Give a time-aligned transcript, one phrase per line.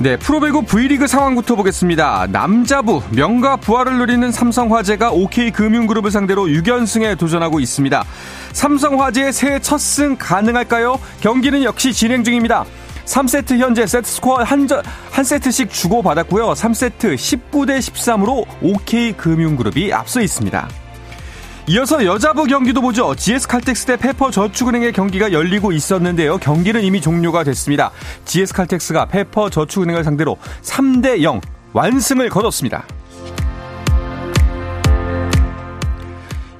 [0.00, 2.26] 네, 프로배구 V리그 상황부터 보겠습니다.
[2.32, 8.04] 남자부 명가 부활을 누리는 삼성화재가 OK금융그룹을 상대로 6연승에 도전하고 있습니다.
[8.52, 10.98] 삼성화재의 새해 첫 승 가능할까요?
[11.20, 12.64] 경기는 역시 진행 중입니다.
[13.04, 14.66] 3세트 현재 세트 스코어 한,
[15.10, 16.52] 한 세트씩 주고받았고요.
[16.52, 20.68] 3세트 19대 13으로 OK금융그룹이 앞서 있습니다.
[21.66, 23.14] 이어서 여자부 경기도 보죠.
[23.14, 26.38] GS칼텍스 대 페퍼 저축은행의 경기가 열리고 있었는데요.
[26.38, 27.90] 경기는 이미 종료가 됐습니다.
[28.24, 31.40] GS칼텍스가 페퍼 저축은행을 상대로 3대 0
[31.72, 32.84] 완승을 거뒀습니다.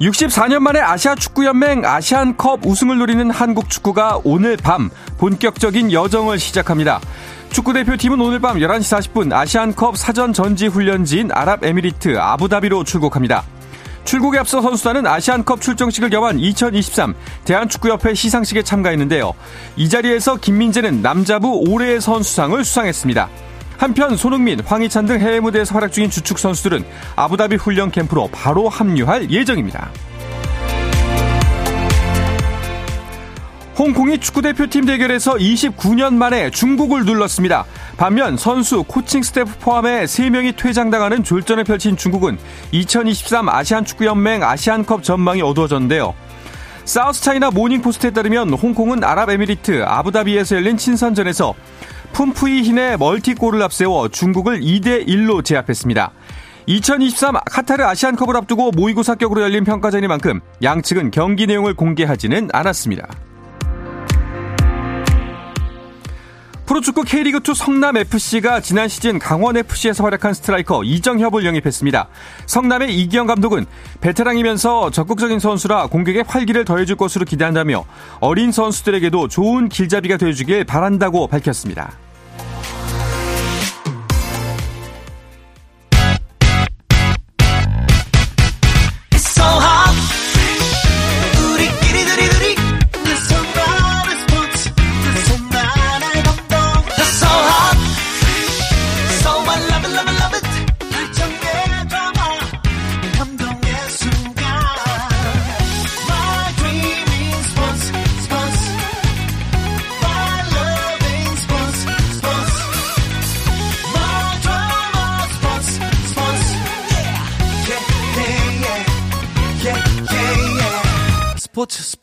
[0.01, 7.01] 64년 만에 아시아 축구연맹 아시안컵 우승을 노리는 한국 축구가 오늘 밤 본격적인 여정을 시작합니다.
[7.51, 13.45] 축구대표팀은 오늘 밤 11시 40분 아시안컵 사전 전지 훈련지인 아랍에미리트 아부다비로 출국합니다.
[14.05, 19.33] 출국에 앞서 선수단은 아시안컵 출정식을 겸한 2023 대한축구협회 시상식에 참가했는데요.
[19.77, 23.29] 이 자리에서 김민재는 남자부 올해의 선수상을 수상했습니다.
[23.77, 26.85] 한편 손흥민, 황희찬 등 해외 무대에서 활약 중인 주축 선수들은
[27.17, 29.91] 아부다비 훈련 캠프로 바로 합류할 예정입니다.
[33.79, 37.65] 홍콩이 축구대표팀 대결에서 29년 만에 중국을 눌렀습니다.
[37.97, 42.39] 반면 선수, 코칭 스태프 포함해 3명이 퇴장당하는 졸전을 펼친 중국은
[42.73, 46.15] 2023 아시안축구연맹 아시안컵 전망이 어두워졌는데요.
[46.85, 51.55] 사우스차이나 모닝포스트에 따르면 홍콩은 아랍에미리트 아부다비에서 열린 친선전에서
[52.13, 56.11] 푼푸이힌의 멀티골을 앞세워 중국을 2대1로 제압했습니다.
[56.67, 63.09] 2023 카타르 아시안컵을 앞두고 모의고사 격으로 열린 평가전이만큼 양측은 경기 내용을 공개하지는 않았습니다.
[66.71, 72.07] 프로축구 K리그2 성남FC가 지난 시즌 강원FC에서 활약한 스트라이커 이정협을 영입했습니다.
[72.47, 73.67] 성남의 이기영 감독은
[74.01, 77.85] 베테랑이면서 적극적인 선수라 공격에 활기를 더해줄 것으로 기대한다며
[78.21, 81.91] 어린 선수들에게도 좋은 길잡이가 되어주길 바란다고 밝혔습니다.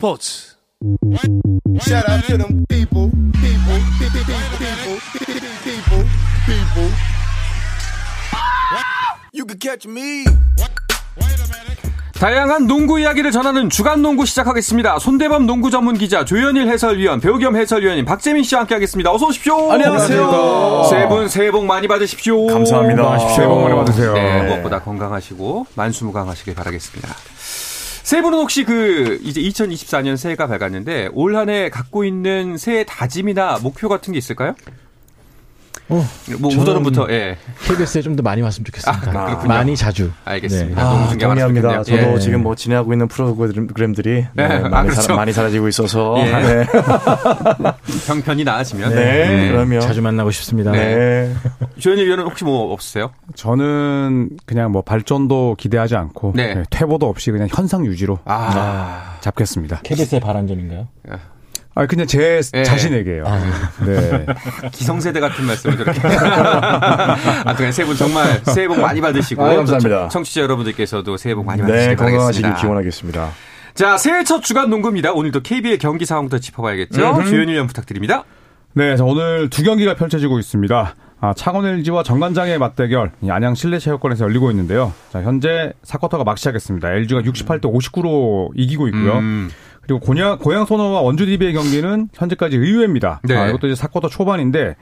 [0.08, 4.24] 스포츠 스포츠 Shout out to them people, people, people,
[4.56, 4.98] people,
[5.64, 6.04] people,
[6.46, 6.90] people.
[9.34, 10.24] You can catch me.
[12.14, 14.98] 다양한 농구 이야기를 전하는 주간 농구 시작하겠습니다.
[14.98, 19.12] 손대범 농구 전문 기자 조현일 해설위원, 배우 겸 해설위원인 박재민 씨와 함께하겠습니다.
[19.12, 19.70] 어서 오십시오.
[19.70, 20.84] 안녕하세요.
[20.90, 22.46] 세 분 새해 복 많이 받으십시오.
[22.46, 23.18] 감사합니다.
[23.36, 24.14] 새해 복 많이 받으세요.
[24.14, 27.08] 네, 무엇보다 건강하시고 만수무강하시길 바라겠습니다.
[28.08, 33.90] 세 분은 혹시 그 이제 2024년 새해가 밝았는데 올 한해 갖고 있는 새해 다짐이나 목표
[33.90, 34.54] 같은 게 있을까요?
[35.90, 36.04] 어,
[36.38, 37.38] 뭐 저는 우더른부터 예.
[37.66, 39.10] KBS에 좀 더 많이 왔으면 좋겠습니다.
[39.10, 39.48] 아, 그렇군요.
[39.48, 40.10] 많이 자주.
[40.24, 40.82] 알겠습니다.
[40.82, 40.88] 네.
[40.88, 41.82] 너무 아, 동의합니다.
[41.84, 42.18] 저도 예.
[42.18, 45.00] 지금 뭐 진행하고 있는 프로그램들이 네, 네, 많이, 아, 그렇죠.
[45.02, 46.24] 사, 많이 사라지고 있어서 예.
[46.24, 46.66] 네,
[48.06, 50.72] 형편이 나아지면 네, 그러면 자주 만나고 싶습니다.
[50.72, 51.32] 네.
[51.78, 53.10] 조현일 위원은 혹시 뭐 없으세요?
[53.34, 56.54] 저는 그냥 뭐 발전도 기대하지 않고 네.
[56.54, 59.80] 네, 퇴보도 없이 그냥 현상 유지로 아, 잡겠습니다.
[59.84, 60.88] KBS의 바란전인가요?
[61.78, 62.62] 아 그냥 제 예.
[62.64, 63.22] 자신에게요.
[63.86, 64.26] 네.
[64.72, 66.00] 기성세대 같은 말씀을 저렇게.
[66.08, 69.44] 아, 그냥 새해 복 정말 새해 복 많이 받으시고.
[69.44, 69.98] 아, 또 감사합니다.
[70.00, 72.60] 청- 청취자 여러분들께서도 새해 복 많이 네, 받으시길 건강하시길 바라겠습니다.
[72.60, 73.30] 기원하겠습니다.
[73.74, 75.12] 자, 새해 첫 주간 농구입니다.
[75.12, 77.00] 오늘도 KB의 경기 상황부터 짚어봐야겠죠.
[77.00, 78.24] 조현일 위원 부탁드립니다.
[78.74, 80.94] 네, 자, 오늘 두 경기가 펼쳐지고 있습니다.
[81.20, 84.92] 아, 창원 LG와 정관장의 맞대결 이 안양 실내체육관에서 열리고 있는데요.
[85.12, 86.90] 자, 현재 4쿼터가 막 시작했습니다.
[86.92, 89.18] LG가 68대 59로 이기고 있고요.
[89.18, 89.50] 음,
[89.88, 93.22] 그리고 고양, 고양 소노와 원주 DB의 경기는 현재까지 의외입니다.
[93.24, 93.34] 네.
[93.34, 94.76] 아, 이것도 이제 4쿼터 초반인데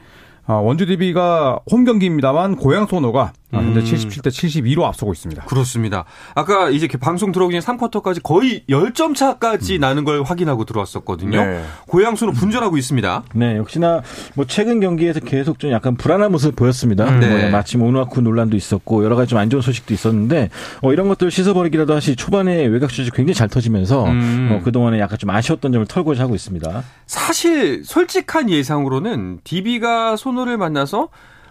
[0.47, 3.85] 아, 원주 DB가 홈 경기입니다만 고양 소노가 아, 현재 음.
[3.85, 5.45] 77대 72로 앞서고 있습니다.
[5.45, 6.05] 그렇습니다.
[6.35, 11.45] 아까 이제 방송 들어오기 전에 3쿼터까지 거의 10점 차까지 나는 걸 확인하고 들어왔었거든요.
[11.45, 11.63] 네.
[11.87, 13.23] 고향수로 분전하고 있습니다.
[13.35, 14.03] 네, 역시나
[14.35, 17.09] 뭐 최근 경기에서 계속 좀 약간 불안한 모습을 보였습니다.
[17.11, 17.29] 네.
[17.29, 20.51] 뭐 마침 오누아쿠 논란도 있었고 여러 가지 좀 안 좋은 소식도 있었는데
[20.83, 24.49] 어, 이런 것들 씻어버리기라도 하시 초반에 외곽 슛이 굉장히 잘 터지면서 음.
[24.53, 26.83] 어, 그동안에 약간 좀 아쉬웠던 점을 털고자 하고 있습니다.
[27.07, 31.09] 사실 솔직한 예상으로는 DB가 손호를 만나서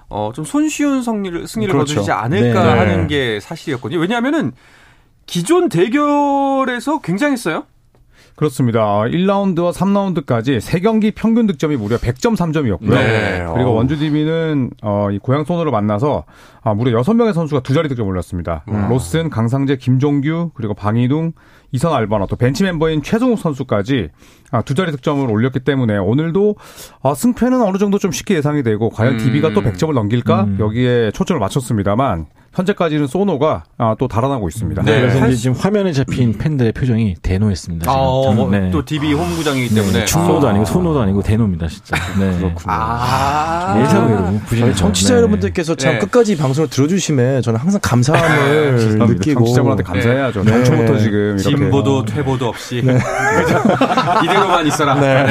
[0.10, 1.96] 어, 좀 손쉬운 승리를, 승리를 그렇죠.
[1.96, 2.80] 거두지 않을까 네.
[2.80, 4.00] 하는 게 사실이었거든요.
[4.00, 4.52] 왜냐하면은
[5.26, 7.66] 기존 대결에서 굉장했어요.
[8.36, 8.82] 그렇습니다.
[8.82, 12.90] 1라운드와 3라운드까지 3경기 평균 득점이 무려 100점 3점이었고요.
[12.90, 13.46] 네.
[13.54, 13.74] 그리고 어.
[13.76, 16.26] 원주 DB는 어, 이 고향 손으로 만나서
[16.62, 18.64] 아, 무려 6명의 선수가 두 자리 득점 올렸습니다.
[18.90, 21.32] 로슨, 강상재, 김종규, 그리고 방이둥,
[21.72, 24.10] 이선 알바나 또 벤치 멤버인 최종욱 선수까지
[24.52, 26.56] 아, 두 자리 득점을 올렸기 때문에 오늘도
[27.04, 29.18] 아, 승패는 어느 정도 좀 쉽게 예상이 되고 과연 음.
[29.20, 34.82] DB가 또 100점을 넘길까 여기에 초점을 맞췄습니다만 현재까지는 소노가 아, 또 달아나고 있습니다.
[34.84, 35.02] 네.
[35.02, 37.84] 그래서 할 이제 지금 화면에 잡힌 팬들의 표정이 대노했습니다.
[37.84, 37.96] 지금.
[37.96, 38.72] 어, 뭐, 네.
[38.72, 40.00] 또 DB 홈구장이기 때문에.
[40.00, 41.98] 네, 충노도 아 니고 소노도 아니고 대노입니다, 진짜.
[42.18, 42.54] 네.
[42.66, 43.78] 아.
[43.82, 44.66] 예상외로 부진해서.
[44.66, 45.18] 저희 청취자 네.
[45.18, 46.00] 여러분들께서 참 네.
[46.00, 49.14] 끝까지 방송을 들어주심에 저는 항상 감사함을 죄송합니다.
[49.14, 50.44] 느끼고 청취자분한테 감사해야죠.
[50.44, 50.52] 네.
[50.52, 51.00] 당초부터 네.
[51.00, 52.78] 지금 이렇게 진보도 퇴보도 없이
[54.24, 54.96] 이대로만 있어라.
[54.96, 55.26] 네.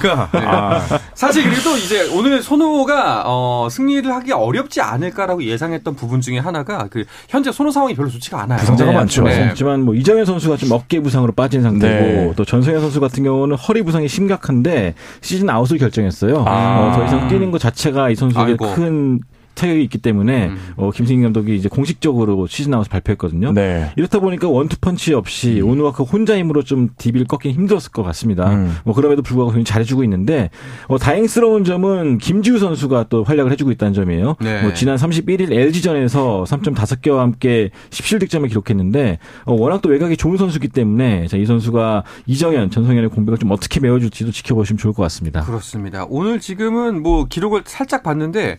[0.00, 6.38] 그러니까 아, 사실 그래도 이제 오늘 손호가 어, 승리를 하기 어렵지 않을까라고 예상했던 부분 중에
[6.38, 8.58] 하나가 그 현재 손호 상황이 별로 좋지가 않아요.
[8.58, 9.22] 부상자가 네, 많죠.
[9.24, 9.46] 네.
[9.48, 12.32] 하지만 뭐 이정현 선수가 좀 어깨 부상으로 빠진 상태고 네.
[12.36, 16.44] 또 전성현 선수 같은 경우는 허리 부상이 심각한데 시즌 아웃을 결정했어요.
[16.46, 16.80] 아.
[16.80, 18.74] 어, 더 이상 뛰는 것 자체가 이 선수에게 아이고.
[18.74, 19.20] 큰
[19.54, 20.58] 타격이 있기 때문에 음.
[20.76, 23.52] 어, 김승기 감독이 이제 공식적으로 시즌 아웃을 발표했거든요.
[23.52, 23.92] 네.
[23.96, 28.50] 이렇다 보니까 원투펀치 없이 오누아쿠 혼자 힘으로 좀 DB를 꺾긴 힘들었을 것 같습니다.
[28.52, 28.76] 음.
[28.84, 30.50] 뭐 그럼에도 불구하고 굉장히 잘해주고 있는데
[30.88, 34.36] 어, 다행스러운 점은 김지후 선수가 또 활약을 해주고 있다는 점이에요.
[34.40, 34.62] 네.
[34.62, 41.26] 뭐 지난 31일 LG전에서 3.5개와 함께 17득점을 기록했는데 어, 워낙 또 외곽이 좋은 선수기 때문에
[41.28, 45.42] 자, 이 선수가 이정현, 전성현의 공백을 좀 어떻게 메워줄지도 지켜보시면 좋을 것 같습니다.
[45.42, 46.06] 그렇습니다.
[46.08, 48.58] 오늘 지금은 뭐 기록을 살짝 봤는데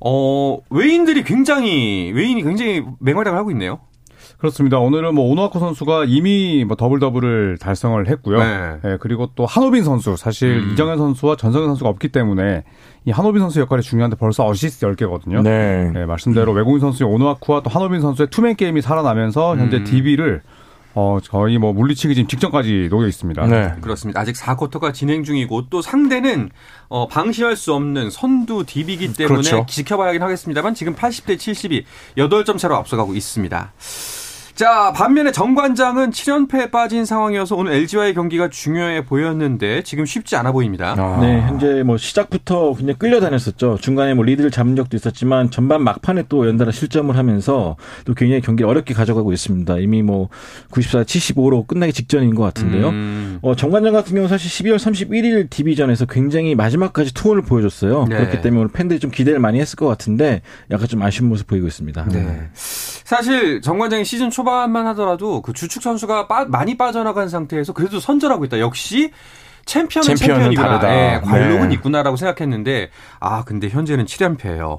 [0.00, 3.80] 어, 외인들이 굉장히 외인이 굉장히 맹활약을 하고 있네요.
[4.40, 4.78] 그렇습니다.
[4.78, 8.38] 오늘은 뭐 오누아쿠 선수가 이미 뭐 더블 더블을 달성을 했고요.
[8.38, 8.78] 네.
[8.84, 10.72] 예, 그리고 또 한호빈 선수 사실 음.
[10.72, 12.64] 이정현 선수와 전성현 선수가 없기 때문에
[13.04, 15.42] 이 한호빈 선수 역할이 중요한데 벌써 어시스트 10개거든요.
[15.42, 15.92] 네.
[15.94, 19.84] 예, 말씀대로 외국인 선수의 오누아쿠와 또 한호빈 선수의 투맨 게임이 살아나면서 현재 음.
[19.84, 20.40] DB를
[20.94, 23.46] 어, 거의 뭐 물리치기 지금 직전까지 놓여 있습니다.
[23.46, 23.74] 네.
[23.80, 24.20] 그렇습니다.
[24.20, 26.50] 아직 4쿼터가 진행 중이고 또 상대는
[26.88, 29.66] 어, 방시할 수 없는 선두 DB이기 때문에 그렇죠.
[29.68, 31.84] 지켜봐야 하긴 하겠습니다.만 지금 80대 72
[32.16, 33.72] 8점 차로 앞서가고 있습니다.
[34.60, 40.94] 자, 반면에 정관장은 7연패에 빠진 상황이어서 오늘 LG와의 경기가 중요해 보였는데 지금 쉽지 않아 보입니다.
[40.98, 41.18] 아.
[41.18, 43.78] 네, 현재 뭐 시작부터 그냥 끌려다녔었죠.
[43.80, 48.68] 중간에 뭐 리드를 잡은 적도 있었지만 전반 막판에 또 연달아 실점을 하면서 또 굉장히 경기를
[48.68, 49.78] 어렵게 가져가고 있습니다.
[49.78, 50.28] 이미 뭐
[50.72, 52.90] 94, 75로 끝나기 직전인 것 같은데요.
[52.90, 58.04] 음, 어, 정관장 같은 경우 사실 12월 31일 DB전에서 굉장히 마지막까지 투혼을 보여줬어요.
[58.10, 58.16] 네.
[58.16, 61.66] 그렇기 때문에 오늘 팬들이 좀 기대를 많이 했을 것 같은데 약간 좀 아쉬운 모습 보이고
[61.66, 62.08] 있습니다.
[62.12, 62.50] 네.
[62.52, 68.44] 사실 정관장이 시즌 초반 만 하더라도 그 주축 선수가 빠- 많이 빠져나간 상태에서 그래도 선전하고
[68.44, 68.58] 있다.
[68.60, 69.10] 역시
[69.66, 70.78] 챔피언은 챔피언은 챔피언이구나.
[70.80, 70.94] 다르다.
[71.16, 71.74] 예, 관록은 네.
[71.74, 74.78] 있구나라고 생각했는데 아 근데 현재는 7연패예요.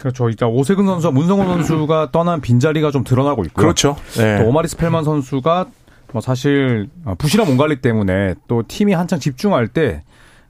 [0.00, 0.28] 그렇죠.
[0.28, 3.62] 일단 오세근 선수와 문성곤 선수가 떠난 빈자리가 좀 드러나고 있고요.
[3.66, 3.96] 그렇죠.
[4.16, 4.38] 네.
[4.42, 5.66] 또 오마리 스펠만 선수가
[6.12, 10.02] 뭐 사실 어, 부실한 몸 관리 때문에 또 팀이 한창 집중할 때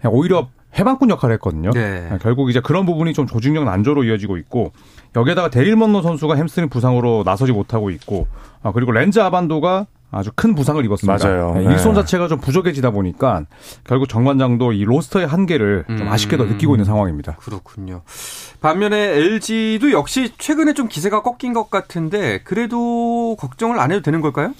[0.06, 0.48] 오히려
[0.78, 1.70] 훼방꾼 역할을 했거든요.
[1.70, 2.08] 네.
[2.22, 4.72] 결국 이제 그런 부분이 좀 조직력 난조로 이어지고 있고
[5.16, 8.26] 여기에다가 데릴 먼로 선수가 햄스트링 부상으로 나서지 못하고 있고
[8.62, 11.26] 아, 그리고 렌즈 아반도가 아주 큰 부상을 입었습니다.
[11.26, 11.54] 맞아요.
[11.54, 11.72] 네, 네.
[11.72, 13.46] 일손 자체가 좀 부족해지다 보니까
[13.84, 16.08] 결국 정관장도 이 로스터의 한계를 좀 음.
[16.08, 17.36] 아쉽게도 느끼고 있는 상황입니다.
[17.36, 18.02] 그렇군요.
[18.60, 24.52] 반면에 LG도 역시 최근에 좀 기세가 꺾인 것 같은데 그래도 걱정을 안 해도 되는 걸까요?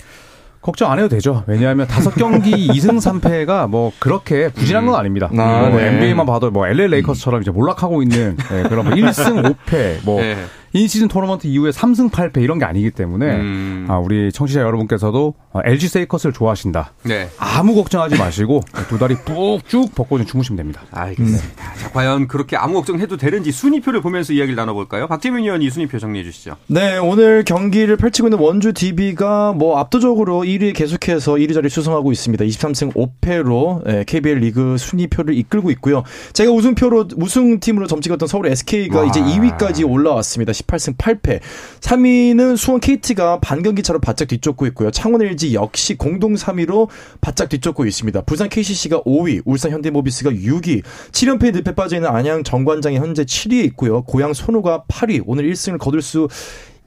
[0.62, 1.42] 걱정 안 해도 되죠.
[1.47, 5.28] 왜냐하면 다섯 경기 2승 3패가 뭐 그렇게 부진한 건 아닙니다.
[5.37, 5.88] 아, 뭐 네.
[5.88, 10.37] NBA만 봐도 뭐 LA 레이커스처럼 이제 몰락하고 있는 네, 그런 뭐 1승 5패 뭐 네.
[10.73, 13.87] 인시즌 토너먼트 이후에 3승 8패 이런 게 아니기 때문에 음.
[13.88, 16.93] 아, 우리 청취자 여러분께서도 어, LG 세이커스를 좋아하신다.
[17.02, 17.29] 네.
[17.38, 20.83] 아무 걱정하지 마시고 두 다리 꾹쭉 벗고 좀 주무시면 됩니다.
[20.91, 21.75] 알겠습니다.
[21.79, 25.09] 자, 과연 그렇게 아무 걱정해도 되는지 순위표를 보면서 이야기를 나눠볼까요?
[25.09, 26.57] 박재민 의원이 순위표 정리해 주시죠.
[26.69, 32.45] 네, 오늘 경기를 펼치고 있는 원주 DB가 뭐 압도적으로 1위 계속해서 1위 자리 수성하고 있습니다.
[32.45, 36.02] 23승 5패로 KBL 리그 순위표를 이끌고 있고요.
[36.33, 39.07] 제가 우승표로 우승팀으로 점찍었던 서울 SK가 와.
[39.07, 40.52] 이제 2위까지 올라왔습니다.
[40.66, 41.40] 18승 8패.
[41.81, 44.90] 3위는 수원 KT가 반경기 차로 바짝 뒤쫓고 있고요.
[44.90, 46.88] 창원 LG 역시 공동 3위로
[47.21, 48.23] 바짝 뒤쫓고 있습니다.
[48.23, 54.02] 부산 KCC가 5위, 울산 현대모비스가 6위, 7연패 늪에 빠져 있는 안양 정관장이 현재 7위에 있고요.
[54.02, 55.23] 고양 손호가 8위.
[55.26, 56.28] 오늘 1승을 거둘 수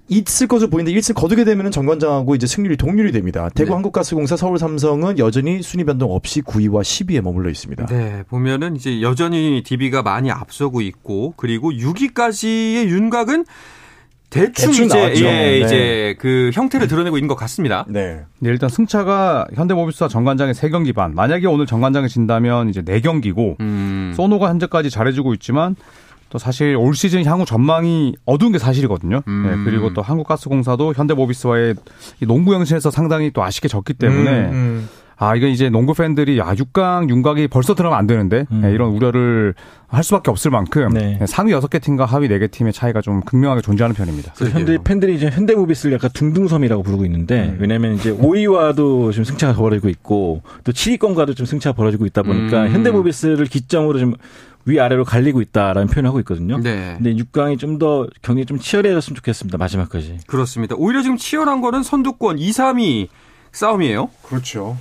[0.08, 3.50] 있을 것으로 보이는데 1승 거두게 되면 정관장하고 이제 승률이 동률이 됩니다.
[3.56, 3.74] 대구 네.
[3.74, 7.88] 한국가스공사, 서울 삼성은 여전히 순위 변동 없이 9위와 10위에 머물러 있습니다.
[7.88, 13.46] 네, 보면은 이제 여전히 DB가 많이 앞서고 있고 그리고 6위까지의 윤곽은
[14.30, 15.26] 대충, 대충 이제 나왔죠.
[15.26, 15.60] 예, 네.
[15.60, 17.86] 이제 그 형태를 드러내고 있는 것 같습니다.
[17.88, 18.22] 네.
[18.40, 21.16] 네, 일단 승차가 현대모비스와 정관장의 3경기 반.
[21.16, 24.14] 만약에 오늘 정관장이 진다면 이제 4경기고 음.
[24.16, 25.76] 소노가 현재까지 잘해주고 있지만
[26.36, 29.22] 또 사실 올 시즌 향후 전망이 어두운 게 사실이거든요.
[29.26, 29.44] 음.
[29.48, 31.76] 네, 그리고 또 한국가스공사도 현대모비스와의
[32.22, 34.90] 이 농구 영신에서 상당히 또 아쉽게 졌기 때문에 음.
[35.18, 38.62] 아 이건 이제 농구 팬들이 아 6강 윤곽이 벌써 들어가면 안 되는데 음.
[38.62, 39.54] 네, 이런 우려를
[39.88, 41.18] 할 수밖에 없을 만큼 네.
[41.20, 44.34] 네, 상위 6개 팀과 하위 4개 팀의 차이가 좀 극명하게 존재하는 편입니다.
[44.36, 49.90] 그래서 현대 팬들이 이제 현대모비스를 약간 둥둥섬이라고 부르고 있는데 왜냐면 이제 5위와도 지금 승차가 벌어지고
[49.90, 52.72] 있고 또 7위권과도 좀 승차가 벌어지고 있다 보니까 음.
[52.72, 54.14] 현대모비스를 기점으로 좀
[54.66, 56.58] 위아래로 갈리고 있다라는 표현을 하고 있거든요.
[56.58, 56.96] 네.
[56.98, 59.58] 근데 6강이 좀 더 경기 좀 치열해졌으면 좋겠습니다.
[59.58, 60.20] 마지막까지.
[60.28, 60.76] 그렇습니다.
[60.78, 63.08] 오히려 지금 치열한 거는 선두권 2, 3위
[63.52, 64.10] 싸움이에요.
[64.24, 64.78] 그렇죠.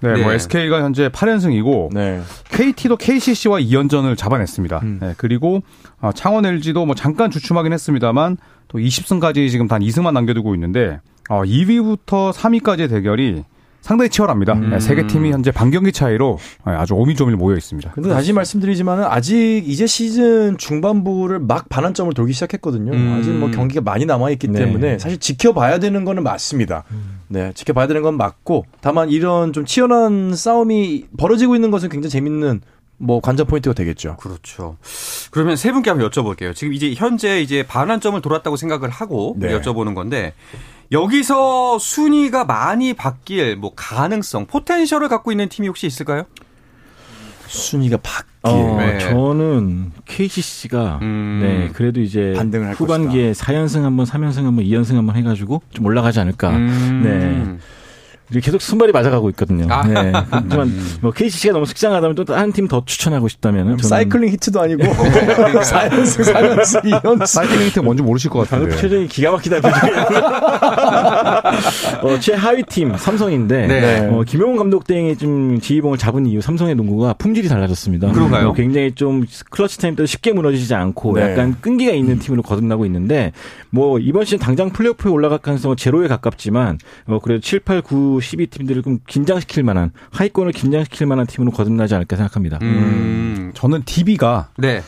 [0.00, 0.22] 네, 네.
[0.22, 2.20] 뭐 SK가 현재 8연승이고 네.
[2.50, 4.80] KT도 KCC와 2연전을 잡아냈습니다.
[4.82, 4.98] 음.
[5.00, 5.62] 네, 그리고
[6.00, 8.36] 어, 창원 LG도 뭐 잠깐 주춤하긴 했습니다만
[8.68, 13.44] 또 20승까지 지금 단 2승만 남겨두고 있는데 어, 2위부터 3위까지의 대결이
[13.86, 14.54] 상당히 치열합니다.
[14.54, 14.70] 음.
[14.70, 17.92] 네, 세개 팀이 현재 반경기 차이로 네, 아주 오밀조밀 모여 있습니다.
[17.92, 22.90] 근데 다시 말씀드리지만은 아직 이제 시즌 중반부를 막 반환점을 돌기 시작했거든요.
[22.90, 23.16] 음.
[23.16, 24.58] 아직 뭐 경기가 많이 남아 있기 네.
[24.58, 26.82] 때문에 사실 지켜봐야 되는 거는 맞습니다.
[27.28, 32.62] 네, 지켜봐야 되는 건 맞고 다만 이런 좀 치열한 싸움이 벌어지고 있는 것은 굉장히 재밌는
[32.98, 34.16] 뭐 관전 포인트가 되겠죠.
[34.16, 34.78] 그렇죠.
[35.30, 36.56] 그러면 세 분께 한번 여쭤볼게요.
[36.56, 39.56] 지금 이제 현재 이제 반환점을 돌았다고 생각을 하고 네.
[39.56, 40.32] 여쭤보는 건데
[40.92, 46.24] 여기서 순위가 많이 바뀔 뭐 가능성, 포텐셜을 갖고 있는 팀이 혹시 있을까요?
[47.48, 48.26] 순위가 바뀌.
[48.42, 48.98] 어, 네.
[48.98, 51.40] 저는 KCC가 음.
[51.42, 56.20] 네 그래도 이제 반등을 할 후반기에 4연승 한번, 3연승 한번, 2연승 한번 해가지고 좀 올라가지
[56.20, 56.50] 않을까.
[56.50, 57.00] 음.
[57.02, 57.58] 네.
[58.42, 59.66] 계속 손발이 맞아가고 있거든요.
[59.72, 59.86] 아.
[59.86, 60.12] 네.
[60.30, 64.82] 하지만 뭐 KCC가 너무 식상하다면 또 다른 팀 더 추천하고 싶다면은 저는 사이클링 히트도 아니고
[64.82, 67.26] 4연승, 4연승, 2연승.
[67.26, 68.74] 사이클링 히트 뭔지 모르실 것 같은데.
[68.76, 69.92] 표정이 기가 막히다 표정이.
[72.02, 74.08] 어, 최하위 팀 삼성인데 네.
[74.10, 78.12] 어, 김효범 감독 대행이 좀 지휘봉을 잡은 이후 삼성의 농구가 품질이 달라졌습니다.
[78.12, 78.48] 그런가요?
[78.48, 81.32] 어, 굉장히 좀 clutch time 때 쉽게 무너지지 않고 네.
[81.32, 83.32] 약간 끈기가 있는 팀으로 거듭나고 있는데
[83.70, 88.48] 뭐 이번 시즌 당장 플레이오프에 올라갈 가능성은 제로에 가깝지만 어, 그래도 7, 8, 9, 12
[88.48, 92.58] 팀들을 좀 긴장시킬 만한 하위권을 긴장시킬 만한 팀으로 거듭나지 않을까 생각합니다.
[92.62, 93.52] 음.
[93.54, 94.82] 저는 DB가 네.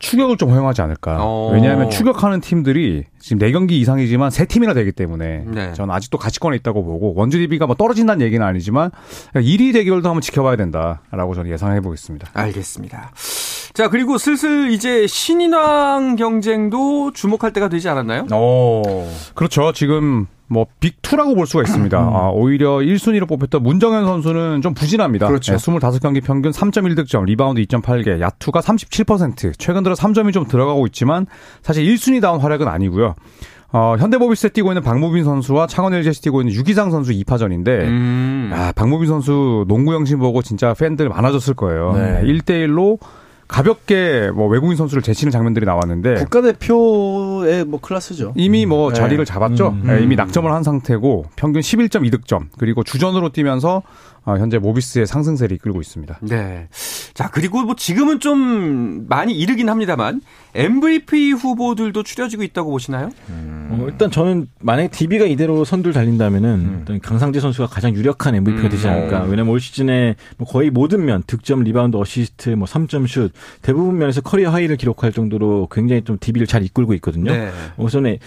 [0.00, 1.18] 추격을 좀 허용하지 않을까.
[1.20, 1.50] 어.
[1.52, 5.72] 왜냐하면 추격하는 팀들이 지금 4경기 이상이지만 3팀이나 되기 때문에 네.
[5.74, 8.90] 저는 아직도 가치권에 있다고 보고 원주 DB가 뭐 떨어진다는 얘기는 아니지만
[9.34, 12.30] 1위 대결도 한번 지켜봐야 된다라고 저는 예상해 보겠습니다.
[12.32, 13.12] 알겠습니다.
[13.72, 18.26] 자, 그리고 슬슬 이제 신인왕 경쟁도 주목할 때가 되지 않았나요?
[18.32, 18.82] 오.
[19.34, 19.72] 그렇죠.
[19.72, 21.96] 지금 뭐 big 2라고 볼 수가 있습니다.
[21.96, 25.28] 아, 오히려 1순위로 뽑혔던 문정현 선수는 좀 부진합니다.
[25.28, 25.54] 그렇죠.
[25.54, 29.52] 25경기 평균 3.1득점, 리바운드 2.8개, 야투가 37%.
[29.58, 31.26] 최근 들어 3점이 좀 들어가고 있지만
[31.62, 33.14] 사실 1순위다운 활약은 아니고요.
[33.72, 38.50] 어, 현대모비스에 뛰고 있는 박무빈 선수와 창원 LG에서 뛰고 있는 유기상 선수 2파전인데 음.
[38.52, 41.92] 아, 박무빈 선수 농구 영신 보고 진짜 팬들 많아졌을 거예요.
[41.92, 42.22] 네.
[42.24, 42.98] 1대1로
[43.50, 48.32] 가볍게 뭐 외국인 선수를 제치는 장면들이 나왔는데 국가대표의 뭐 클래스죠.
[48.36, 48.94] 이미 뭐 네.
[48.94, 49.70] 자리를 잡았죠.
[49.70, 49.82] 음.
[49.86, 53.82] 네, 이미 낙점을 한 상태고 평균 11.2득점 그리고 주전으로 뛰면서
[54.19, 56.18] 어, 현재 모비스의 상승세를 이끌고 있습니다.
[56.22, 56.68] 네.
[57.14, 60.20] 자, 그리고 뭐 지금은 좀 많이 이르긴 합니다만
[60.54, 63.10] MVP 후보들도 추려지고 있다고 보시나요?
[63.28, 68.88] 어, 일단 저는 만약에 DB가 이대로 선두를 달린다면은 일단 강상재 선수가 가장 유력한 MVP가 되지
[68.88, 69.22] 않을까.
[69.24, 74.20] 왜냐면 올 시즌에 뭐 거의 모든 면 득점, 리바운드, 어시스트, 뭐 3점 슛 대부분 면에서
[74.20, 77.32] career high를 기록할 정도로 굉장히 좀 DB를 잘 이끌고 있거든요.
[77.32, 77.50] 네.
[77.76, 78.18] 우선에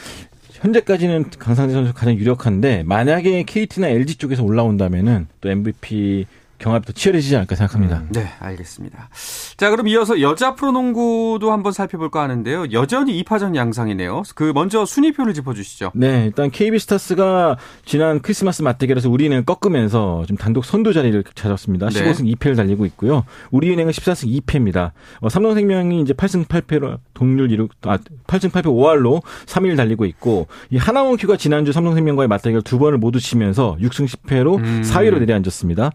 [0.64, 6.26] 현재까지는 강상재 선수가 가장 유력한데 만약에 KT나 LG 쪽에서 올라온다면은 또 MVP
[6.60, 8.04] 경합이 더 치열해지지 않을까 생각합니다.
[8.10, 9.10] 네, 알겠습니다.
[9.58, 12.72] 자, 그럼 이어서 여자 프로농구도 한번 살펴볼까 하는데요.
[12.72, 14.24] 여전히 2파전 양상이네요.
[14.36, 15.92] 그 먼저 순위표를 짚어주시죠.
[15.96, 21.90] 네, 일단 KB 스타스가 지난 크리스마스 맞대결에서 우리은행을 꺾으면서 좀 단독 선두 자리를 찾았습니다.
[21.90, 22.04] 네.
[22.04, 23.26] 15승 2패를 달리고 있고요.
[23.52, 24.92] 우리은행은 14승 2패입니다.
[25.20, 30.78] 어, 삼성생명이 이제 8승 8패로 동률 이룩 아 8승 8패 5할로 3위를 달리고 있고 이
[30.78, 34.82] 하나원큐가 지난주 삼성생명과의 맞대결 두 번을 모두 치면서 6승 10패로 음.
[34.86, 35.92] 4위로 내려앉았습니다.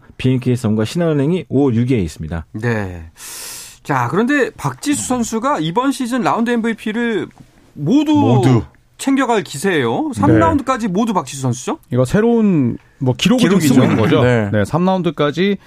[0.59, 2.45] BNK성과 신한은행이 5, 6위에 있습니다.
[2.53, 3.09] 네.
[3.83, 7.27] 자, 그런데 박지수 선수가 이번 시즌 라운드 MVP를
[7.73, 8.61] 모두, 모두.
[8.97, 10.09] 챙겨갈 기세예요.
[10.09, 11.79] 3라운드까지 모두 박지수 선수죠?
[11.91, 13.73] 이거 새로운 뭐 기록을 좀 기록이죠.
[13.73, 14.21] 쓰고 있는 거죠.
[14.21, 14.49] 네.
[14.51, 14.63] 네.
[14.63, 15.57] 3라운드까지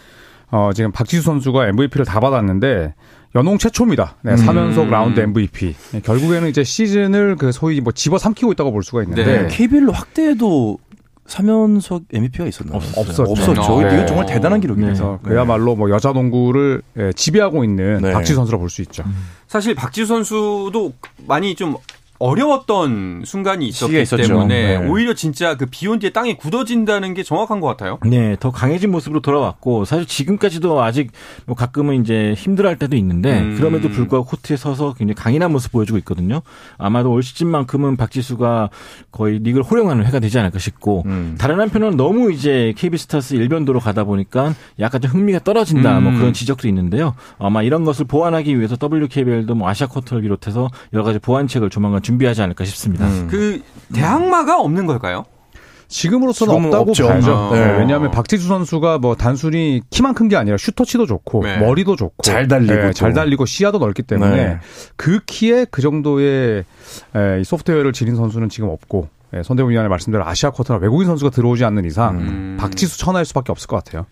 [0.51, 2.95] 어, 지금 박지수 선수가 MVP를 다 받았는데
[3.35, 4.17] 연홍 최초입니다.
[4.21, 5.75] 네, 3연속 라운드 MVP.
[5.93, 9.49] 네, 결국에는 이제 시즌을 그 소위 뭐 집어 삼키고 있다고 볼 수가 있는데 네.
[9.49, 10.79] KBL 확대에도
[11.27, 12.77] 3연속 MVP가 있었나요?
[12.77, 13.23] 없 었죠.
[13.23, 13.81] 없었죠.
[13.83, 13.95] 네.
[13.95, 14.89] 이건 정말 대단한 기록이네요.
[14.89, 18.13] 그래서 그야말로 뭐 여자 농구를 예, 지배하고 있는 네.
[18.13, 19.05] 박지수 선수라 볼 수 있죠.
[19.47, 20.93] 사실 박지수 선수도
[21.27, 21.77] 많이 좀
[22.23, 24.05] 어려웠던 순간이 있었기.
[24.05, 24.89] 때문에 네.
[24.89, 27.99] 오히려 진짜 그 비온 뒤에 땅이 굳어진다는 게 정확한 것 같아요.
[28.07, 31.11] 네, 더 강해진 모습으로 돌아왔고 사실 지금까지도 아직
[31.47, 33.57] 뭐 가끔은 이제 힘들어할 때도 있는데 음.
[33.57, 36.43] 그럼에도 불구하고 코트에 서서 굉장히 강인한 모습 보여주고 있거든요.
[36.79, 38.71] 아마도 올 시즌만큼은 박지수가
[39.11, 41.35] 거의 리그를 호령하는 해가 되지 않을까 싶고 음.
[41.39, 46.05] 다른 한편은 너무 이제 KB스타스 일변도로 가다 보니까 약간 좀 흥미가 떨어진다 음.
[46.05, 47.15] 뭐 그런 지적도 있는데요.
[47.41, 52.12] 아마 이런 것을 보완하기 위해서 WKBL도 뭐 아시아 쿼터를 비롯해서 여러 가지 보완책을 조만간 준
[52.19, 53.07] 비하지 않을까 싶습니다.
[53.07, 53.29] 음.
[53.31, 53.63] 그
[53.95, 55.25] 대항마가 없는 걸까요?
[55.89, 57.07] 지금으로서는 없다고 없죠.
[57.07, 57.35] 봐야죠.
[57.35, 57.55] 어.
[57.55, 61.59] 네, 왜냐하면 박지수 선수가 뭐 단순히 키만 큰 게 아니라 슈터치도 좋고 네.
[61.59, 62.93] 머리도 좋고 잘 달리고 네, 또.
[62.95, 64.59] 잘 달리고 시야도 넓기 때문에 네.
[64.97, 66.65] 그 키에 그 정도의
[67.45, 71.85] 소프트웨어를 지닌 선수는 지금 없고 예, 손대문 위원의 말씀대로 아시아 쿼터나 외국인 선수가 들어오지 않는
[71.87, 72.57] 이상 음.
[72.61, 74.07] 박지수 천하일 수밖에 없을 것 같아요.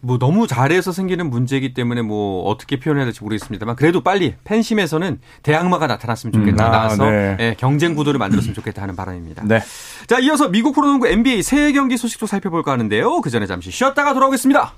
[0.00, 5.86] 뭐 너무 잘해서 생기는 문제이기 때문에 뭐 어떻게 표현해야 될지 모르겠습니다만 그래도 빨리 팬심에서는 대항마가
[5.86, 6.66] 나타났으면 좋겠다.
[6.66, 6.68] 음.
[6.68, 7.36] 아, 나와서 네.
[7.40, 9.44] 예, 경쟁 구도를 만들었으면 좋겠다 하는 바람입니다.
[9.44, 9.62] 네.
[10.06, 13.22] 자, 이어서 미국 프로농구 NBA 새 경기 소식도 살펴볼까 하는데요.
[13.22, 14.74] 그 전에 잠시 쉬었다가 돌아오겠습니다.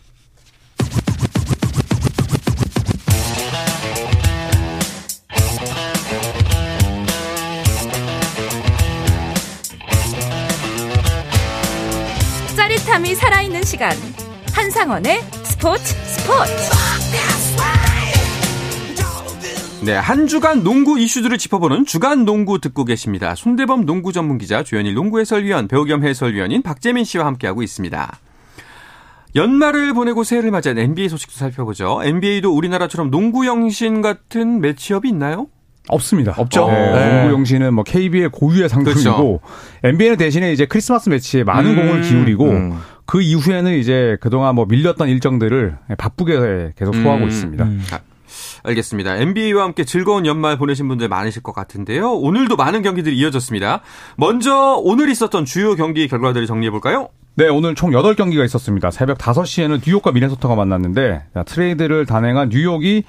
[12.98, 13.92] 짜릿함이 살아있는 시간
[14.52, 16.52] 한상원의 스포츠 스포츠
[19.84, 23.34] 네, 한 주간 농구 이슈들을 짚어보는 주간 농구 듣고 계십니다.
[23.34, 28.18] 손대범 농구 전문 기자, 조현일 농구 해설위원, 배우 겸 해설위원인 박재민 씨와 함께하고 있습니다.
[29.36, 32.00] 연말을 보내고 새해를 맞이한 NBA 소식도 살펴보죠.
[32.02, 35.46] NBA도 우리나라처럼 농구 영신 같은 매치업이 있나요?
[35.88, 36.34] 없습니다.
[36.36, 36.68] 없죠.
[36.68, 37.14] 네, 네.
[37.14, 39.40] 농구 용신은 뭐 KB의 고유의 상품이고 그렇죠.
[39.84, 42.78] NBA는 대신에 이제 크리스마스 매치에 많은 음, 공을 기울이고 음.
[43.06, 47.64] 그 이후에는 이제 그동안 뭐 밀렸던 일정들을 바쁘게 계속 소화하고 음, 있습니다.
[47.92, 48.00] 아,
[48.64, 49.16] 알겠습니다.
[49.16, 52.12] NBA와 함께 즐거운 연말 보내신 분들 많으실 것 같은데요.
[52.12, 53.80] 오늘도 많은 경기들이 이어졌습니다.
[54.16, 57.08] 먼저 오늘 있었던 주요 경기 결과들을 정리해 볼까요?
[57.34, 58.90] 네, 오늘 총 8경기가 있었습니다.
[58.90, 63.04] 새벽 5시에는 뉴욕과 미네소타가 만났는데 자, 트레이드를 단행한 뉴욕이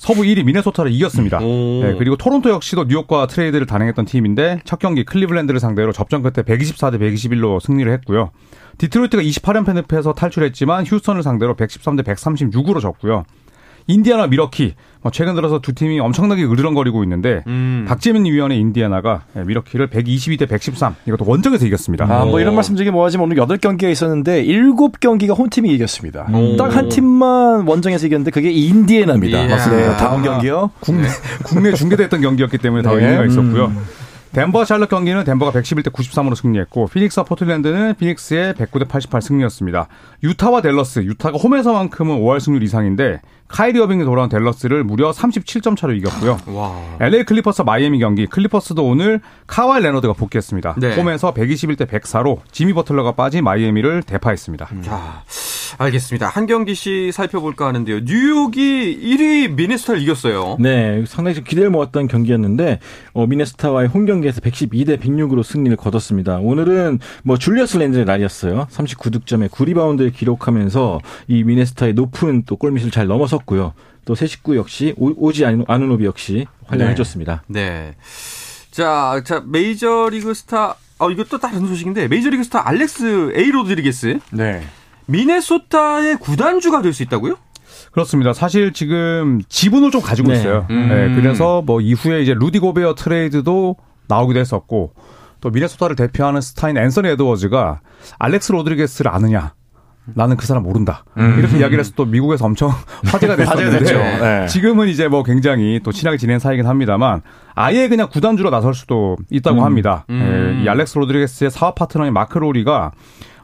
[0.00, 1.40] 서부 1위 미네소타를 이겼습니다.
[1.42, 1.82] 오.
[1.82, 6.98] 네, 그리고 토론토 역시도 뉴욕과 트레이드를 단행했던 팀인데 첫 경기 클리블랜드를 상대로 접전 끝에 124대
[6.98, 8.30] 121로 승리를 했고요.
[8.78, 13.24] 디트로이트가 28연패 늪에서 탈출했지만 휴스턴을 상대로 113대 136으로 졌고요.
[13.90, 17.84] 인디아나 밀워키 뭐 최근 들어서 두 팀이 엄청나게 으르렁거리고 있는데 음.
[17.88, 22.04] 박재민 위원의 인디아나가 밀워키를 122대 113 이것도 원정에서 이겼습니다.
[22.04, 22.40] 아, 뭐 오.
[22.40, 26.28] 이런 말씀드리기 뭐하지만 오늘 8경기가 있었는데 7경기가 홈팀이 이겼습니다.
[26.32, 26.56] 오.
[26.56, 29.44] 딱 한 팀만 원정에서 이겼는데 그게 인디애나입니다.
[29.44, 29.48] 예.
[29.48, 29.96] 맞습니다.
[29.96, 30.70] 다음 경기요.
[30.80, 31.08] 국내
[31.44, 33.06] 국내 중계됐던 경기였기 때문에 더 네.
[33.06, 33.66] 의미가 있었고요.
[33.66, 33.78] 음.
[34.32, 39.88] 덴버 샬럿 경기는 덴버가 111대 93으로 승리했고 피닉스와 포틀랜드는 피닉스의 109대 88 승리였습니다.
[40.22, 43.20] 유타와 댈러스, 유타가 홈에서만큼은 5할 승률 이상인데
[43.50, 46.38] 카이리 어빙이 돌아온 댈러스를 무려 37점 차로 이겼고요.
[46.54, 46.80] 와.
[47.00, 50.76] LA 클리퍼스 마이애미 경기 클리퍼스도 오늘 카와이 레너드가 복귀했습니다.
[50.78, 50.96] 네.
[50.96, 54.68] 홈에서 121대 104로 지미 버틀러가 빠진 마이애미를 대파했습니다.
[54.82, 55.24] 자,
[55.78, 56.28] 알겠습니다.
[56.28, 58.00] 한 경기씩 살펴볼까 하는데요.
[58.04, 60.56] 뉴욕이 1위 미네소타를 이겼어요.
[60.60, 62.78] 네, 상당히 좀 기대를 모았던 경기였는데
[63.12, 66.38] 어, 미네소타와의 홈 경기에서 112대 106으로 승리를 거뒀습니다.
[66.38, 68.66] 오늘은 뭐 줄리어스 랜들의 날이었어요.
[68.70, 73.74] 39득점에 9리바운드를 기록하면서 이 미네소타의 높은 또 골밑을 잘 넘어 섰고요.
[74.04, 77.42] 또 새 식구 역시 오- 아누- 아누노비 역시 활약해줬습니다.
[77.48, 77.94] 네.
[78.70, 84.62] 자, 자, 메이저리그 스타, 어, 이것도 다른 소식인데, 메이저리그 스타 알렉스 에이 로드리게스, 네.
[85.06, 87.36] 미네소타의 구단주가 될 수 있다고요?
[87.92, 88.32] 그렇습니다.
[88.32, 90.38] 사실 지금 지분을 좀 가지고 네.
[90.38, 90.66] 있어요.
[90.70, 90.88] 음.
[90.88, 93.76] 네, 그래서 뭐 이후에 이제 루디 고베어 트레이드도
[94.08, 94.92] 나오기도 했었고
[95.40, 97.80] 또 미네소타를 대표하는 스타인 앤서니 에드워즈가
[98.18, 99.54] 알렉스 로드리게스를 아느냐?
[100.14, 101.04] 나는 그 사람 모른다.
[101.16, 102.70] 이렇게 이야기를 해서 또 미국에서 엄청
[103.06, 103.92] 화제가 됐었는데.
[104.20, 104.46] 네.
[104.46, 107.22] 지금은 이제 뭐 굉장히 또 친하게 지낸 사이긴 합니다만
[107.54, 110.04] 아예 그냥 구단주로 나설 수도 있다고 합니다.
[110.10, 110.56] 음.
[110.60, 112.92] 예, 이 알렉스 로드리게스의 사업 파트너인 마크 로리가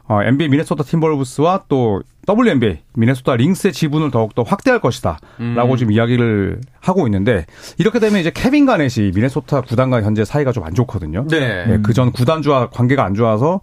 [0.09, 5.19] 어, NBA 미네소타 팀버울브스와 또 WNBA 미네소타 링스의 지분을 더욱더 확대할 것이다.
[5.55, 5.77] 라고 음.
[5.77, 7.45] 지금 이야기를 하고 있는데
[7.77, 11.25] 이렇게 되면 이제 케빈 가넷이 미네소타 구단과 현재 사이가 좀 안 좋거든요.
[11.29, 11.79] 네.
[11.83, 13.59] 그전 구단주와 관계가 안 좋아서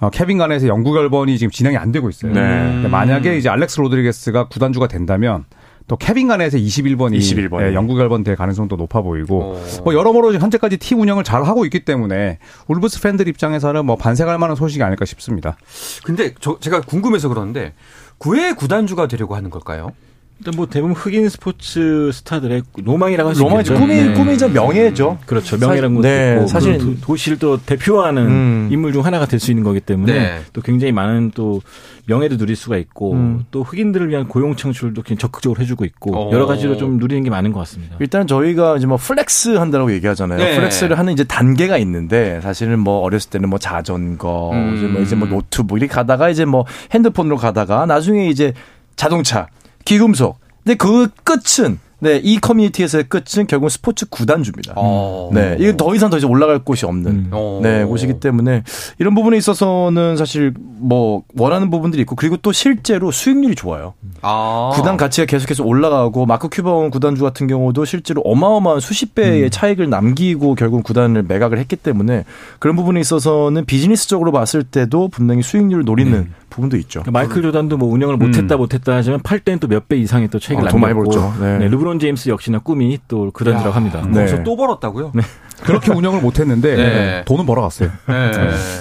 [0.00, 2.32] 어, 케빈 가넷의 영구 결번이 지금 진행이 안 되고 있어요.
[2.32, 2.88] 네.
[2.88, 5.44] 만약에 이제 알렉스 로드리게스가 구단주가 된다면
[5.88, 7.70] 또 케빈 가넷의 21번이 21번이.
[7.70, 9.62] 예, 영국 앨범 될 가능성도 높아 보이고 어.
[9.84, 14.54] 뭐 여러모로 현재까지 팀 운영을 잘 하고 있기 때문에 울브스 팬들 입장에서는 뭐 반색할 만한
[14.54, 15.56] 소식이 아닐까 싶습니다.
[16.04, 17.72] 근데 저, 제가 궁금해서 그러는데
[18.18, 19.92] 구회 구단주가 되려고 하는 걸까요?
[20.40, 23.74] 일단 뭐 대부분 흑인 스포츠 스타들의 로망이라고 할수 로망이죠.
[23.74, 23.80] 있겠죠.
[23.88, 24.14] 꿈이 네.
[24.14, 25.18] 꿈이자 명예죠.
[25.26, 25.56] 그렇죠.
[25.58, 28.68] 명예라는 것도 네, 있고 사실- 사실 도시를 또 대표하는 음.
[28.70, 30.40] 인물 중 하나가 될 수 있는 거기 때문에 네.
[30.52, 31.60] 또 굉장히 많은 또
[32.06, 33.46] 명예도 누릴 수가 있고 음.
[33.50, 36.32] 또 흑인들을 위한 고용 창출도 굉장히 적극적으로 해주고 있고 어.
[36.32, 37.96] 여러 가지로 좀 누리는 게 많은 것 같습니다.
[37.98, 40.38] 일단 저희가 이제 뭐 flex 한다고 얘기하잖아요.
[40.38, 40.54] 네.
[40.56, 44.74] flex를 하는 이제 단계가 있는데 사실은 뭐 어렸을 때는 뭐 자전거, 음.
[44.76, 48.52] 이제 뭐 이제 뭐 노트북 이렇게 가다가 이제 뭐 핸드폰으로 가다가 나중에 이제
[48.96, 49.46] 자동차,
[49.88, 50.38] 귀금속.
[50.64, 54.74] 근데 그 끝은 네, 이 커뮤니티에서의 끝은 결국 스포츠 구단주입니다.
[54.76, 55.30] 어.
[55.32, 57.28] 네, 이게 더 이상 더 이제 올라갈 곳이 없는 음.
[57.32, 57.58] 어.
[57.60, 58.62] 네 곳이기 때문에
[58.98, 63.94] 이런 부분에 있어서는 사실 뭐 원하는 부분들이 있고 그리고 또 실제로 수익률이 좋아요.
[64.20, 64.70] 아.
[64.74, 69.50] 구단 가치가 계속해서 올라가고 마크 큐바온 구단주 같은 경우도 실제로 어마어마한 수십 배의 음.
[69.50, 72.24] 차익을 남기고 결국 구단을 매각을 했기 때문에
[72.60, 76.28] 그런 부분에 있어서는 비즈니스적으로 봤을 때도 분명히 수익률을 노리는 네.
[76.58, 77.02] 부분도 있죠.
[77.02, 80.38] 그러니까 마이클 조단도 뭐 운영을 못했다 못했다 하지만 팔 때는 또 몇 배 이상의 또
[80.38, 81.42] 차익을 어, 돈 많이 남겼고.
[81.44, 81.58] 네.
[81.58, 84.02] 네, 르브론 제임스 역시나 꿈이 또 그단주라고 합니다.
[84.06, 84.12] 네.
[84.20, 85.12] 거기서 또 벌었다고요?
[85.14, 85.22] 네.
[85.62, 87.24] 그렇게 운영을 못했는데 네.
[87.24, 87.90] 돈은 벌어갔어요.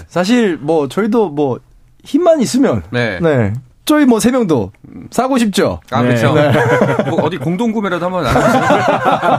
[0.08, 1.60] 사실 뭐 저희도 뭐
[2.04, 3.20] 힘만 있으면 네.
[3.22, 3.54] 네.
[3.86, 4.72] 저희 뭐 세 명도
[5.12, 5.80] 사고 싶죠.
[5.92, 6.10] 아, 네.
[6.10, 6.34] 그렇죠.
[7.10, 8.64] 뭐 어디 공동 구매라도 한번 나눠주세요.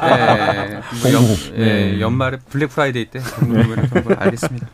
[0.05, 0.81] 예.
[1.03, 1.23] 뭐 연,
[1.59, 4.67] 예, 연말에 블랙 프라이데이 때 공동 구매라도 한번 알겠습니다.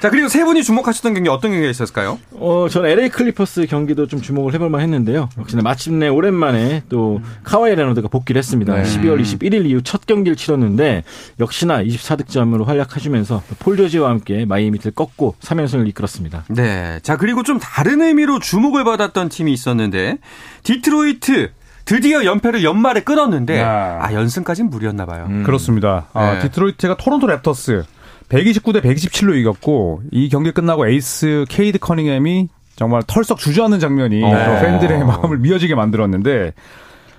[0.00, 2.18] 자, 그리고 세 분이 주목하셨던 경기 어떤 경기가 있었을까요?
[2.32, 5.28] 어, 저는 LA 클리퍼스 경기도 좀 주목을 해볼 만 했는데요.
[5.38, 8.74] 역시나 마침내 오랜만에 또 카와이 레너드가 복귀를 했습니다.
[8.74, 8.82] 네.
[8.82, 11.02] 12월 21일 이후 첫 경기를 치렀는데
[11.40, 16.44] 역시나 24득점으로 활약해주면서 폴 조지와 함께 마이애미를 꺾고 3연승을 이끌었습니다.
[16.48, 17.00] 네.
[17.02, 20.18] 자, 그리고 좀 다른 의미로 주목을 받았던 팀이 있었는데
[20.62, 21.50] 디트로이트
[21.84, 23.98] 드디어 연패를 연말에 끊었는데 야.
[24.02, 25.28] 아, 연승까지는 무리였나 봐요.
[25.44, 26.06] 그렇습니다.
[26.12, 26.40] 아, 네.
[26.40, 27.84] 디트로이트가 토론토 랩터스
[28.28, 34.30] 129대 127로 이겼고 이 경기 끝나고 에이스 케이드 커닝햄이 정말 털썩 주저앉는 장면이 네.
[34.30, 36.52] 또 팬들의 마음을 미어지게 만들었는데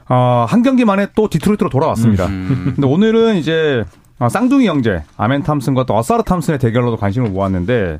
[0.09, 2.27] 어, 한 경기 만에 또 디트로이트로 돌아왔습니다.
[2.27, 2.73] 음.
[2.75, 3.83] 근데 오늘은 이제
[4.19, 7.99] 아, 쌍둥이 형제 아멘 탐슨과 또 어사르 탐슨의 대결로도 관심을 모았는데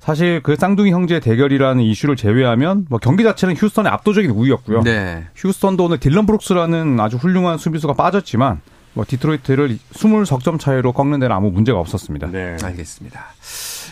[0.00, 4.82] 사실 그 쌍둥이 형제의 대결이라는 이슈를 제외하면 뭐 경기 자체는 휴스턴의 압도적인 우위였고요.
[4.82, 5.26] 네.
[5.36, 8.60] 휴스턴도 오늘 딜런 브룩스라는 아주 훌륭한 수비수가 빠졌지만
[8.94, 12.28] 뭐 디트로이트를 20석점 차이로 꺾는 데는 아무 문제가 없었습니다.
[12.32, 12.56] 네.
[12.62, 13.20] 알겠습니다.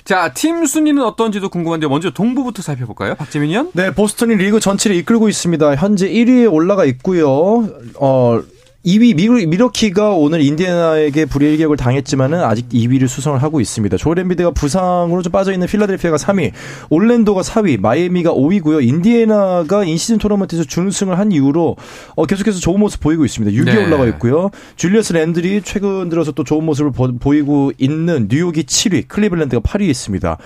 [0.04, 3.14] 자, 팀 순위는 어떤지도 궁금한데 먼저 동부부터 살펴볼까요?
[3.14, 3.70] 박재민이 형?
[3.74, 5.76] 네, 보스턴이 리그 전체를 이끌고 있습니다.
[5.76, 7.68] 현재 1위에 올라가 있고요.
[8.00, 8.40] 어
[8.86, 13.96] 2위 밀워, 밀워키가 오늘 인디애나에게 불의의 일격을 당했지만은 아직 2위를 수성을 하고 있습니다.
[13.96, 16.52] 조엘 엠비드가 부상으로 좀 빠져 있는 필라델피아가 3위,
[16.88, 18.86] 올랜도가 4위, 마이애미가 5위고요.
[18.86, 21.76] 인디애나가 in-season 토너먼트에서 준우승을 한 이후로
[22.14, 23.56] 어, 계속해서 좋은 모습 보이고 있습니다.
[23.60, 23.84] 6위에 네.
[23.84, 24.50] 올라가 있고요.
[24.76, 30.38] 줄리어스 랜들이 최근 들어서 또 좋은 모습을 보, 보이고 있는 뉴욕이 7위, 클리블랜드가 8위에 있습니다.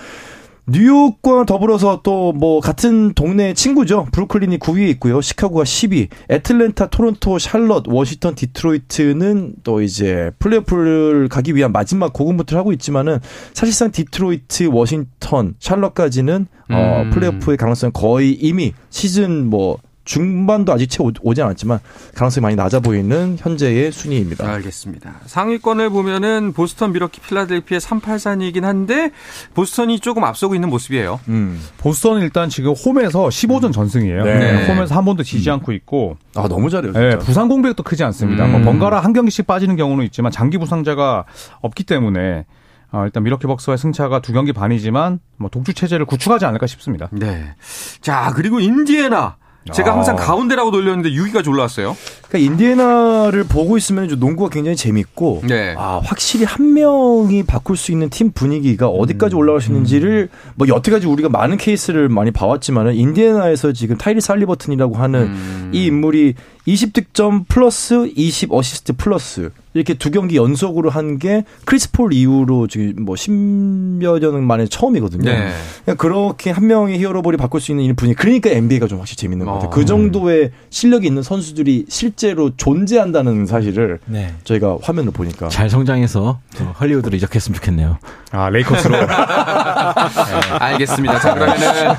[0.65, 4.07] 뉴욕과 더불어서 또 뭐 같은 동네 친구죠.
[4.11, 5.21] 브루클린이 9위에 있고요.
[5.21, 12.73] 시카고가 10위, 애틀랜타, 토론토, 샬럿, 워싱턴, 디트로이트는 또 이제 플레이오프를 가기 위한 마지막 고군분투를 하고
[12.73, 13.19] 있지만은
[13.53, 17.09] 사실상 디트로이트, 워싱턴, 샬럿까지는 어 음.
[17.11, 21.79] 플레이오프의 가능성 거의 이미 시즌 뭐 중반도 아직 채 오- 오지 않았지만
[22.15, 24.47] 가능성이 많이 낮아 보이는 현재의 순위입니다.
[24.47, 25.13] 알겠습니다.
[25.25, 29.11] 상위권을 보면은 보스턴, 밀워키, 필라델피아 3파전이긴 한데
[29.53, 31.19] 보스턴이 조금 앞서고 있는 모습이에요.
[31.29, 31.61] 음.
[31.77, 34.23] 보스턴은 일단 지금 홈에서 15전 전승이에요.
[34.25, 34.67] 네.
[34.67, 36.91] 홈에서 한 번도 지지 않고 있고 아 너무 잘해요.
[36.93, 37.25] 네, 진짜.
[37.25, 38.45] 부상 공백도 크지 않습니다.
[38.45, 38.51] 음.
[38.51, 41.25] 뭐 번갈아 한 경기씩 빠지는 경우는 있지만 장기 부상자가
[41.61, 42.45] 없기 때문에
[42.91, 47.09] 어, 일단 미러키 벅스와의 승차가 두 경기 반이지만 뭐 독주 체제를 구축하지 않을까 싶습니다.
[47.11, 47.55] 네.
[48.01, 49.37] 자, 그리고 인디애나.
[49.71, 49.95] 제가 아.
[49.95, 51.95] 항상 가운데라고 돌렸는데 6위까지 올라왔어요.
[52.27, 55.75] 그러니까 인디애나를 보고 있으면 좀 농구가 굉장히 재밌고 네.
[55.77, 61.07] 아 확실히 한 명이 바꿀 수 있는 팀 분위기가 어디까지 올라갈 수 있는지를 뭐 여태까지
[61.07, 65.71] 우리가 많은 케이스를 많이 봐왔지만은 인디애나에서 지금 타이리스 할리버튼이라고 하는 음.
[65.73, 66.35] 이 인물이
[66.67, 73.05] 20득점 플러스 20 어시스트 플러스 이렇게 두 경기 연속으로 한 게 크리스 폴 이후로 지금
[73.05, 75.29] 뭐 10여 년 만에 처음이거든요.
[75.31, 75.49] 네.
[75.85, 78.17] 그냥 그렇게 한 명의 hero ball이 바꿀 수 있는 이 분위기.
[78.17, 79.67] 그러니까 NBA가 좀 확실히 재밌는 것 같아요.
[79.67, 79.71] 어.
[79.71, 84.33] 그 정도의 실력이 있는 선수들이 실제로 존재한다는 사실을 네.
[84.43, 85.49] 저희가 화면을 보니까.
[85.49, 87.97] 잘 성장해서 또 헐리우드로 이적했으면 좋겠네요.
[88.31, 88.95] 아 레이커스로
[90.59, 91.19] 알겠습니다.
[91.19, 91.95] 자, 그러면은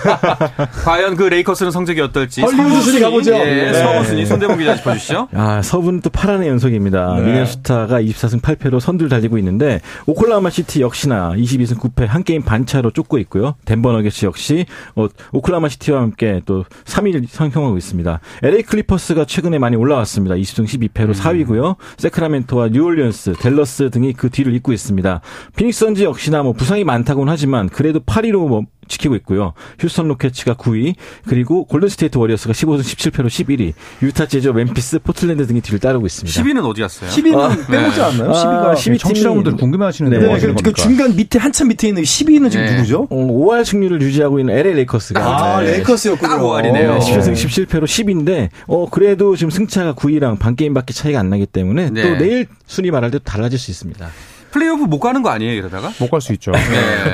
[0.84, 3.32] 과연 그 레이커스는 성적이 어떨지 헐리우드 순위 가보죠.
[3.34, 3.72] 예, 네.
[3.74, 5.28] 서부 순위 박정훈 기자 짚어주시죠.
[5.34, 7.14] 아, 서부는 또 파란의 연속입니다.
[7.16, 7.22] 네.
[7.22, 13.18] 미네소타가 24승 8패로 선두를 달리고 있는데 오클라호마 시티 역시나 22승 9패 한 게임 반차로 쫓고
[13.18, 13.56] 있고요.
[13.64, 18.20] 덴버 너게츠 역시 어, 오클라호마 시티와 함께 또 3위를 형성하고 있습니다.
[18.42, 20.36] LA 클리퍼스가 최근에 많이 올라왔습니다.
[20.36, 21.76] 20승 12패로 4위고요.
[21.98, 25.20] 세크라멘토와 뉴올리언스, 댈러스 등이 그 뒤를 잇고 있습니다.
[25.56, 29.52] 피닉스 선즈 역시나 뭐 부상이 많다고는 하지만 그래도 8위로 뭐 지키고 있고요.
[29.78, 30.94] 휴스턴 로켓츠가 9위,
[31.26, 36.42] 그리고 골든 스테이트 워리어스가 15승 17패로 11위, 유타 재즈, 멤피스, 포틀랜드 등이 뒤를 따르고 있습니다.
[36.42, 37.10] 10위는 어디 갔어요?
[37.10, 38.30] 10위는 빼먹지 않나요?
[38.32, 38.64] 10위가.
[38.66, 40.72] 아, 10위 청취자분들 궁금해하시는데 네, 뭐 네, 그, 그?
[40.72, 42.72] 중간 밑에 한참 밑에 있는 10위는 지금 네.
[42.76, 43.06] 누구죠?
[43.10, 45.20] 어, 5할 승률을 유지하고 있는 LA 레이커스가
[45.56, 45.72] 아, 네.
[45.72, 46.28] 레이커스였군요.
[46.28, 46.92] 딱 오할이네요.
[46.92, 46.98] 어.
[46.98, 52.02] 17승 17패로 10위인데 어 그래도 지금 승차가 9위랑 반 게임밖에 차이가 안 나기 때문에 네.
[52.02, 54.08] 또 내일 순위 말할 때 달라질 수 있습니다.
[54.54, 55.90] 플레이오프 못 가는 거 아니에요, 이러다가?
[55.98, 56.52] 못 갈 수 있죠.
[56.52, 56.60] 네.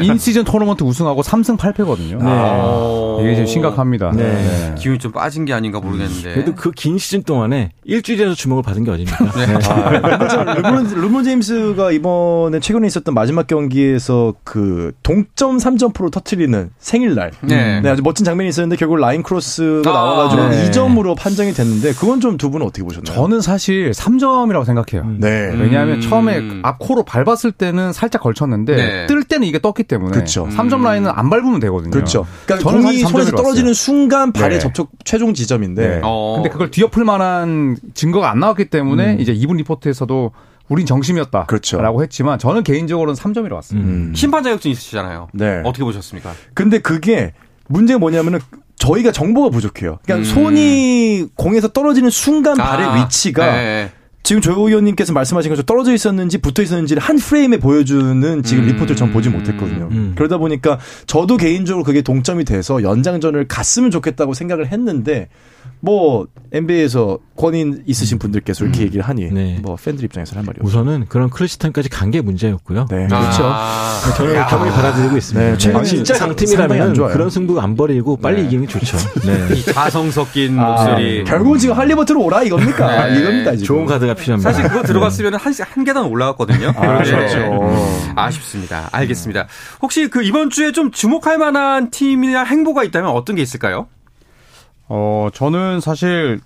[0.05, 3.21] in-season 토너먼트 우승하고 3승 8패거든요.
[3.23, 4.13] 이게 지금 심각합니다.
[4.15, 4.25] 네.
[4.25, 4.75] 네.
[4.79, 6.35] 기운이 좀 빠진 게 아닌가 모르겠는데.
[6.35, 9.25] 그래도 그 긴 시즌 동안에 일주일에서 주목을 받은 게 어딥니까?
[9.33, 9.55] 네.
[9.69, 9.91] 아,
[10.55, 17.31] 르브론, 르브론 제임스가 이번에 최근에 있었던 마지막 경기에서 그 동점 3점포를 터트리는 생일날.
[17.43, 17.81] 네.
[17.81, 20.71] 네, 아주 멋진 장면이 있었는데 결국 라인 크로스가 아, 나와가지고 네.
[20.71, 23.15] 2점으로 판정이 됐는데 그건 좀 두 분은 어떻게 보셨나요?
[23.15, 25.11] 저는 사실 3점이라고 생각해요.
[25.19, 25.53] 네.
[25.59, 26.01] 왜냐하면 음.
[26.03, 29.07] 처음에 앞코로 밟 았을 때는 살짝 걸쳤는데 네.
[29.07, 30.47] 뜰 때는 이게 떴기 때문에 그쵸.
[30.49, 31.91] 3점 라인은 안 밟으면 되거든요.
[31.91, 32.27] 그렇죠.
[32.47, 33.75] 그러니까 저는 공이 손에서 떨어지는.
[33.75, 34.59] 순간 발에 네.
[34.59, 36.01] 접촉 최종 지점인데 네.
[36.03, 36.35] 어.
[36.37, 40.33] 근데 그걸 뒤엎을 만한 증거가 안 나왔기 때문에 이제 이분 리포트에서도
[40.69, 41.47] 우린 정심이었다.
[41.47, 41.81] 그렇죠.
[41.81, 43.89] 라고 했지만 저는 개인적으로는 3점이라고 봤습니다.
[43.89, 44.13] 음.
[44.15, 45.29] 심판 자격증 있으시잖아요.
[45.33, 45.63] 네.
[45.65, 46.33] 어떻게 보셨습니까?
[46.55, 47.33] 근데 그게
[47.69, 48.41] 문제가 뭐냐면은
[48.77, 49.99] 저희가 정보가 부족해요.
[50.05, 50.25] 그러니까 음.
[50.25, 53.91] 손이 공에서 떨어지는 순간 발의 아, 위치가 네.
[54.31, 58.69] 지금 조 의원님께서 말씀하신 것처럼 떨어져 있었는지 붙어 있었는지를 한 프레임에 보여주는 지금 음.
[58.69, 59.89] 리포트를 전 보지 못했거든요.
[59.91, 60.13] 음.
[60.15, 65.31] 그러다 보니까 저도 개인적으로 그게 동점이 돼서 연장전을 갔으면 좋겠다고 생각을 했는데
[65.81, 69.59] 뭐 NBA에서 권인 있으신 분들께서 이렇게 얘기를 하니 네.
[69.63, 70.69] 뭐 팬들 입장에서 할 말이 없죠.
[70.69, 72.87] 우선은 그런 타임까지 간 게 문제였고요.
[72.91, 73.07] 네.
[73.07, 73.55] 그렇죠.
[74.17, 75.51] 저는 겸허히 받아들이고 있습니다.
[75.51, 76.15] 네, 최근에 진짜
[76.95, 77.13] 좋아요.
[77.13, 78.47] 그런 승부 안 버리고 빨리 네.
[78.49, 78.97] 이기는 게 좋죠.
[79.25, 79.55] 네.
[79.57, 81.25] 이 가성 섞인 아, 목소리.
[81.25, 83.07] 결국 지금 할리버트로 오라 이겁니까?
[83.07, 83.21] 네.
[83.21, 83.65] 이겁니다 지금.
[83.65, 84.53] 좋은 카드가 필요합니다.
[84.53, 86.73] 사실 그거 들어갔으면 한, 한 계단 올라갔거든요.
[86.77, 87.11] 아, 네.
[87.11, 88.13] 그렇죠.
[88.17, 88.89] 아쉽습니다.
[88.93, 89.47] 알겠습니다.
[89.83, 93.89] 혹시 그 이번 주에 좀 주목할 만한 팀이나 행보가 있다면 어떤 게 있을까요?
[94.89, 96.41] 어, 저는 사실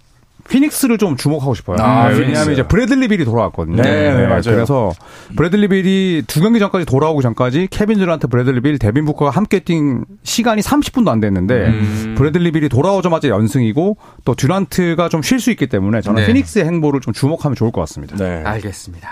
[0.48, 1.76] 피닉스를 좀 주목하고 싶어요.
[1.80, 2.18] 아, 네.
[2.18, 3.82] 왜냐하면 이제 브래들리 빌이 돌아왔거든요.
[3.82, 4.42] 네, 네, 맞아요.
[4.44, 4.92] 그래서
[5.36, 10.04] 브래들리 빌이 두 경기 전까지 돌아오기 전까지 케빈 듀란트, 브래들리 빌, 데빈 부커가 함께 뛴
[10.22, 12.14] 시간이 30분도 안 됐는데 음.
[12.16, 16.26] 브래들리 빌이 돌아오자마자 연승이고 또 듀란트가 좀 쉴 수 있기 때문에 저는 네.
[16.26, 18.14] 피닉스의 행보를 좀 주목하면 좋을 것 같습니다.
[18.16, 18.42] 네.
[18.44, 19.08] 알겠습니다.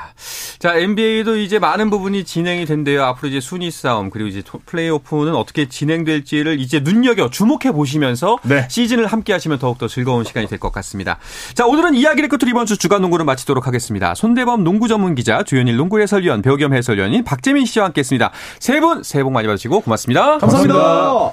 [0.62, 3.02] 자, NBA도 이제 많은 부분이 진행이 된대요.
[3.02, 8.68] 앞으로 이제 순위 싸움 그리고 이제 토- 플레이오프는 어떻게 진행될지를 이제 눈여겨 주목해 보시면서 네.
[8.70, 11.18] 시즌을 함께 하시면 더욱더 즐거운 시간이 될 것 같습니다.
[11.54, 14.14] 자, 오늘은 이야기를 끝으로 이번 주 주간 농구를 마치도록 하겠습니다.
[14.14, 18.30] 손대범 농구 전문 기자, 조현일 농구 해설위원, 배우겸 해설위원인 박재민 씨와 함께 했습니다.
[18.60, 20.38] 세 분 새해 복 많이 받으시고 고맙습니다.
[20.38, 21.32] 감사합니다.